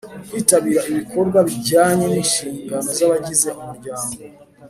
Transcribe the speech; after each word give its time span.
-kwitabira 0.07 0.81
ibikorwa 0.91 1.39
bijyanye 1.47 2.05
n’inshingano 2.07 2.89
z’abagize 2.97 3.49
umuryango; 3.61 4.15